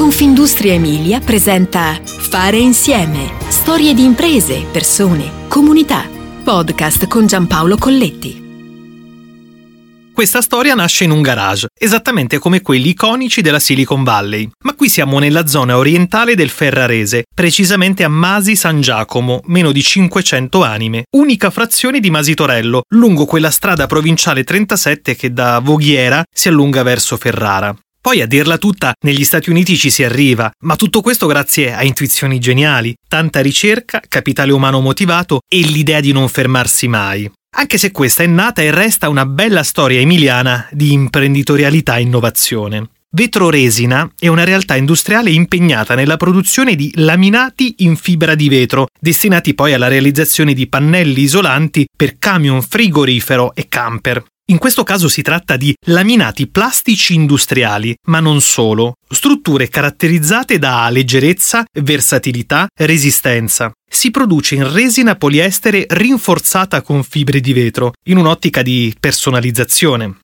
[0.00, 3.34] Confindustria Emilia presenta Fare insieme.
[3.48, 6.08] Storie di imprese, persone, comunità.
[6.42, 8.42] Podcast con Giampaolo Colletti.
[10.14, 14.88] Questa storia nasce in un garage, esattamente come quelli iconici della Silicon Valley, ma qui
[14.88, 21.02] siamo nella zona orientale del Ferrarese, precisamente a Masi San Giacomo, meno di 500 anime,
[21.14, 27.18] unica frazione di Masitorello, lungo quella strada provinciale 37 che da Voghiera si allunga verso
[27.18, 27.76] Ferrara.
[28.00, 31.84] Poi a dirla tutta, negli Stati Uniti ci si arriva, ma tutto questo grazie a
[31.84, 37.90] intuizioni geniali, tanta ricerca, capitale umano motivato e l'idea di non fermarsi mai anche se
[37.90, 42.90] questa è nata e resta una bella storia emiliana di imprenditorialità e innovazione.
[43.12, 48.86] Vetro Resina è una realtà industriale impegnata nella produzione di laminati in fibra di vetro,
[49.00, 54.22] destinati poi alla realizzazione di pannelli isolanti per camion frigorifero e camper.
[54.50, 60.90] In questo caso si tratta di laminati plastici industriali, ma non solo, strutture caratterizzate da
[60.90, 63.70] leggerezza, versatilità, resistenza.
[63.88, 70.18] Si produce in resina poliestere rinforzata con fibre di vetro, in un'ottica di personalizzazione.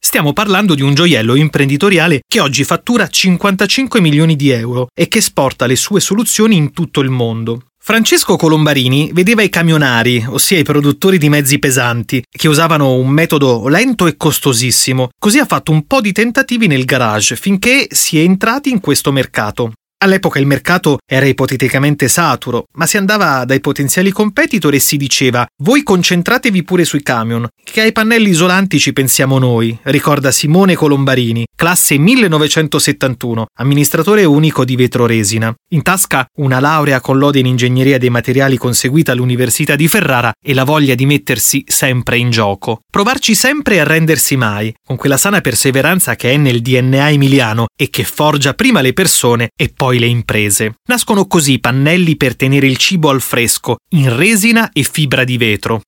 [0.00, 5.18] Stiamo parlando di un gioiello imprenditoriale che oggi fattura 55 milioni di euro e che
[5.18, 7.67] esporta le sue soluzioni in tutto il mondo.
[7.88, 13.66] Francesco Colombarini vedeva i camionari, ossia i produttori di mezzi pesanti, che usavano un metodo
[13.68, 18.22] lento e costosissimo, così ha fatto un po' di tentativi nel garage finché si è
[18.22, 19.72] entrati in questo mercato.
[20.00, 25.44] All'epoca il mercato era ipoteticamente saturo, ma si andava dai potenziali competitor e si diceva
[25.64, 31.46] voi concentratevi pure sui camion, che ai pannelli isolanti ci pensiamo noi, ricorda Simone Colombarini,
[31.52, 35.52] classe 1971, amministratore unico di Vetroresina.
[35.70, 40.54] In tasca una laurea con lode in ingegneria dei materiali conseguita all'Università di Ferrara e
[40.54, 42.82] la voglia di mettersi sempre in gioco.
[42.88, 47.90] Provarci sempre e arrendersi mai, con quella sana perseveranza che è nel DNA emiliano e
[47.90, 50.74] che forgia prima le persone e poi poi le imprese.
[50.88, 55.80] Nascono così pannelli per tenere il cibo al fresco, in resina e fibra di vetro.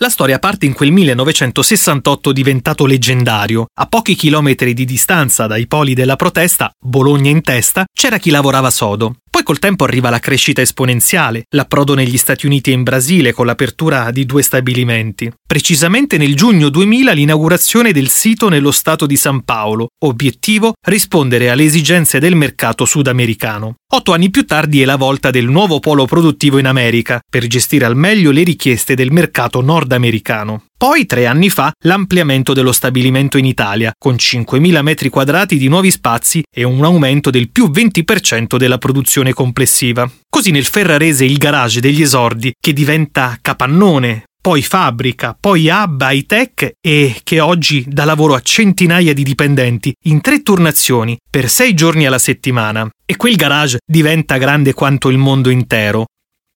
[0.00, 3.66] La storia parte in quel 1968 diventato leggendario.
[3.78, 8.70] A pochi chilometri di distanza dai poli della protesta, Bologna in testa, c'era chi lavorava
[8.70, 9.18] sodo.
[9.30, 13.46] Poi col tempo arriva la crescita esponenziale, l'approdo negli Stati Uniti e in Brasile con
[13.46, 15.30] l'apertura di due stabilimenti.
[15.46, 19.88] Precisamente nel giugno 2000 l'inaugurazione del sito nello stato di San Paolo.
[20.04, 20.72] Obiettivo?
[20.80, 23.76] Rispondere alle esigenze del mercato sudamericano.
[23.90, 27.84] Otto anni più tardi è la volta del nuovo polo produttivo in America, per gestire
[27.84, 30.64] al meglio le richieste del mercato nordamericano.
[30.78, 35.90] Poi, tre anni fa, l'ampliamento dello stabilimento in Italia, con 5.000 metri quadrati di nuovi
[35.90, 40.08] spazi e un aumento del più 20% della produzione complessiva.
[40.28, 46.24] Così nel Ferrarese il garage degli esordi, che diventa capannone, poi fabbrica, poi hub high
[46.24, 51.74] tech e che oggi dà lavoro a centinaia di dipendenti in tre turnazioni per sei
[51.74, 52.88] giorni alla settimana.
[53.04, 56.06] E quel garage diventa grande quanto il mondo intero,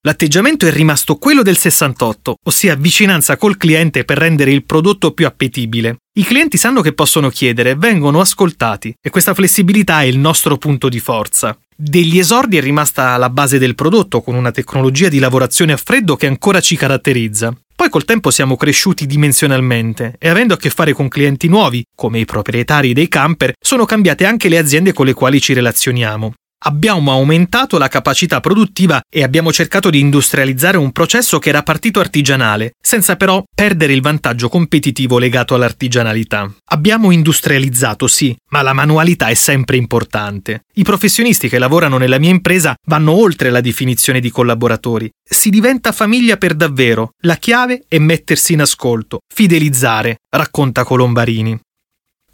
[0.04, 5.26] L'atteggiamento è rimasto quello del 68, ossia vicinanza col cliente per rendere il prodotto più
[5.26, 5.98] appetibile.
[6.18, 10.88] I clienti sanno che possono chiedere, vengono ascoltati e questa flessibilità è il nostro punto
[10.88, 11.56] di forza.
[11.76, 16.16] Degli esordi è rimasta la base del prodotto con una tecnologia di lavorazione a freddo
[16.16, 17.56] che ancora ci caratterizza.
[17.76, 22.18] Poi col tempo siamo cresciuti dimensionalmente e avendo a che fare con clienti nuovi, come
[22.18, 26.32] i proprietari dei camper, sono cambiate anche le aziende con le quali ci relazioniamo
[26.64, 32.00] abbiamo aumentato la capacità produttiva e abbiamo cercato di industrializzare un processo che era partito
[32.00, 36.52] artigianale, senza però perdere il vantaggio competitivo legato all'artigianalità.
[36.70, 40.64] Abbiamo industrializzato, sì, ma la manualità è sempre importante.
[40.74, 45.10] I professionisti che lavorano nella mia impresa vanno oltre la definizione di collaboratori.
[45.22, 47.10] Si diventa famiglia per davvero.
[47.22, 51.58] La chiave è mettersi in ascolto, fidelizzare, racconta Colombarini.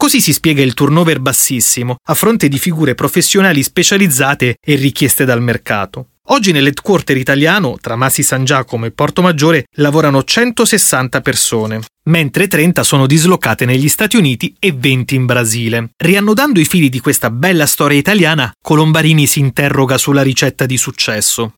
[0.01, 5.41] Così si spiega il turnover bassissimo, a fronte di figure professionali specializzate e richieste dal
[5.41, 6.11] mercato.
[6.27, 12.81] Oggi nell'headquarter italiano, tra Masi San Giacomo e Porto Maggiore, lavorano 160 persone, mentre 30
[12.81, 15.89] sono dislocate negli Stati Uniti e 20 in Brasile.
[15.97, 21.55] Riannodando i fili di questa bella storia italiana, Colombarini si interroga sulla ricetta di successo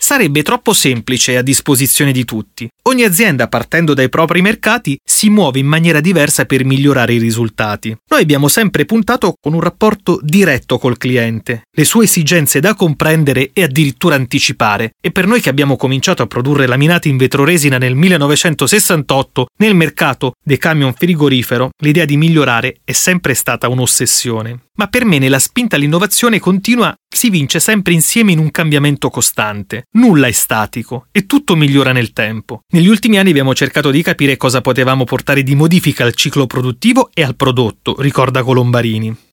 [0.00, 2.68] sarebbe troppo semplice e a disposizione di tutti.
[2.88, 7.94] Ogni azienda, partendo dai propri mercati, si muove in maniera diversa per migliorare i risultati.
[8.08, 13.50] Noi abbiamo sempre puntato con un rapporto diretto col cliente, le sue esigenze da comprendere
[13.52, 14.94] e addirittura anticipare.
[15.02, 20.32] E per noi che abbiamo cominciato a produrre laminati in vetroresina nel 1968, nel mercato
[20.42, 24.60] dei camion frigorifero, l'idea di migliorare è sempre stata un'ossessione.
[24.78, 29.86] Ma per me nella spinta all'innovazione continua si vince sempre insieme in un cambiamento costante.
[29.92, 32.60] Nulla è statico e tutto migliora nel tempo.
[32.78, 37.10] Negli ultimi anni abbiamo cercato di capire cosa potevamo portare di modifica al ciclo produttivo
[37.12, 39.27] e al prodotto, ricorda Colombarini.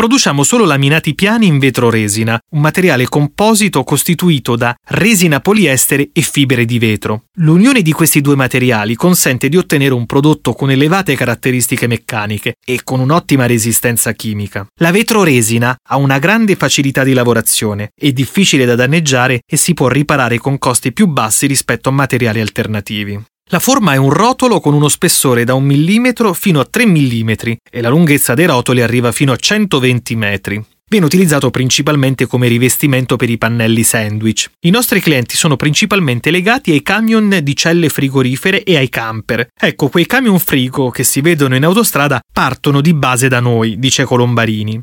[0.00, 6.64] Produciamo solo laminati piani in vetro-resina, un materiale composito costituito da resina poliestere e fibre
[6.64, 7.24] di vetro.
[7.34, 12.80] L'unione di questi due materiali consente di ottenere un prodotto con elevate caratteristiche meccaniche e
[12.82, 14.66] con un'ottima resistenza chimica.
[14.76, 19.88] La vetro-resina ha una grande facilità di lavorazione, è difficile da danneggiare e si può
[19.88, 23.22] riparare con costi più bassi rispetto a materiali alternativi.
[23.52, 27.30] La forma è un rotolo con uno spessore da 1 mm fino a 3 mm
[27.68, 30.64] e la lunghezza dei rotoli arriva fino a 120 metri.
[30.88, 34.48] Viene utilizzato principalmente come rivestimento per i pannelli sandwich.
[34.60, 39.48] I nostri clienti sono principalmente legati ai camion di celle frigorifere e ai camper.
[39.60, 44.04] Ecco, quei camion frigo che si vedono in autostrada partono di base da noi, dice
[44.04, 44.80] Colombarini.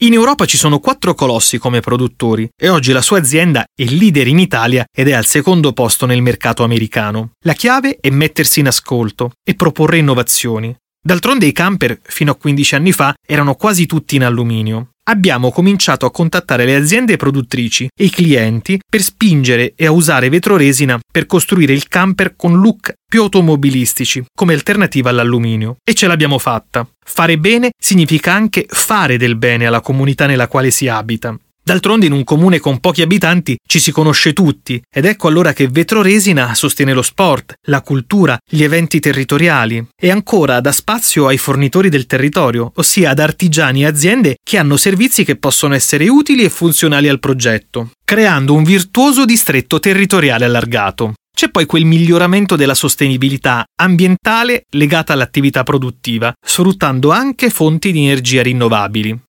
[0.00, 4.28] In Europa ci sono quattro colossi come produttori e oggi la sua azienda è leader
[4.28, 7.32] in Italia ed è al secondo posto nel mercato americano.
[7.44, 10.72] La chiave è mettersi in ascolto e proporre innovazioni.
[11.02, 16.06] D'altronde i camper, fino a 15 anni fa, erano quasi tutti in alluminio abbiamo cominciato
[16.06, 21.26] a contattare le aziende produttrici e i clienti per spingere e a usare vetroresina per
[21.26, 25.76] costruire il camper con look più automobilistici come alternativa all'alluminio.
[25.82, 26.86] E ce l'abbiamo fatta.
[27.04, 31.36] Fare bene significa anche fare del bene alla comunità nella quale si abita.
[31.68, 35.68] D'altronde in un comune con pochi abitanti ci si conosce tutti ed ecco allora che
[35.68, 41.90] Vetroresina sostiene lo sport, la cultura, gli eventi territoriali e ancora dà spazio ai fornitori
[41.90, 46.48] del territorio, ossia ad artigiani e aziende che hanno servizi che possono essere utili e
[46.48, 51.12] funzionali al progetto, creando un virtuoso distretto territoriale allargato.
[51.36, 58.40] C'è poi quel miglioramento della sostenibilità ambientale legata all'attività produttiva, sfruttando anche fonti di energia
[58.40, 59.26] rinnovabili.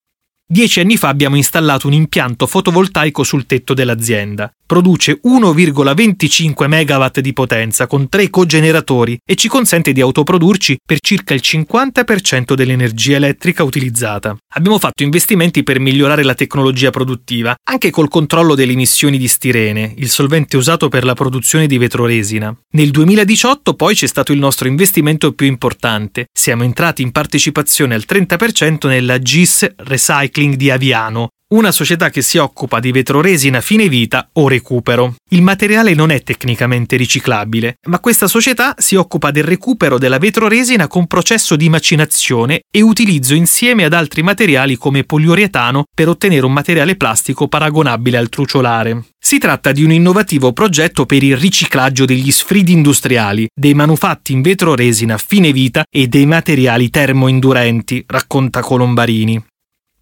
[0.52, 7.34] Dieci anni fa abbiamo installato un impianto fotovoltaico sul tetto dell'azienda produce 1,25 MW di
[7.34, 13.64] potenza con tre cogeneratori e ci consente di autoprodurci per circa il 50% dell'energia elettrica
[13.64, 14.38] utilizzata.
[14.54, 19.96] Abbiamo fatto investimenti per migliorare la tecnologia produttiva, anche col controllo delle emissioni di stirene,
[19.98, 22.56] il solvente usato per la produzione di vetroresina.
[22.74, 26.28] Nel 2018 poi c'è stato il nostro investimento più importante.
[26.32, 32.38] Siamo entrati in partecipazione al 30% nella GIS Recycling di Aviano, una società che si
[32.38, 35.16] occupa di vetroresina fine vita o recupero.
[35.30, 40.88] Il materiale non è tecnicamente riciclabile, ma questa società si occupa del recupero della vetroresina
[40.88, 46.54] con processo di macinazione e utilizzo insieme ad altri materiali come poliuretano per ottenere un
[46.54, 49.06] materiale plastico paragonabile al truciolare.
[49.18, 54.44] Si tratta di un innovativo progetto per il riciclaggio degli sfridi industriali, dei manufatti in
[54.44, 59.44] vetroresina fine vita e dei materiali termoindurenti, racconta Colombarini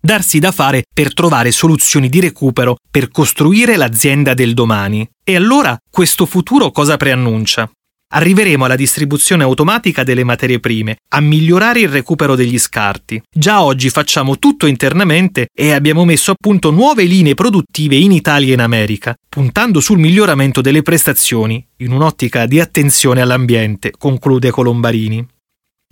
[0.07, 5.06] darsi da fare per trovare soluzioni di recupero per costruire l'azienda del domani.
[5.21, 7.69] E allora questo futuro cosa preannuncia?
[8.13, 13.21] Arriveremo alla distribuzione automatica delle materie prime, a migliorare il recupero degli scarti.
[13.30, 18.51] Già oggi facciamo tutto internamente e abbiamo messo a punto nuove linee produttive in Italia
[18.51, 25.27] e in America, puntando sul miglioramento delle prestazioni, in un'ottica di attenzione all'ambiente, conclude Colombarini.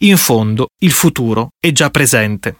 [0.03, 2.59] In fondo, il futuro è già presente.